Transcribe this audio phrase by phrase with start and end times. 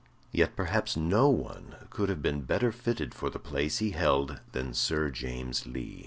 [0.31, 4.73] Yet Perhaps no one could have been better fitted for the place he held than
[4.73, 5.99] Sir James Lee.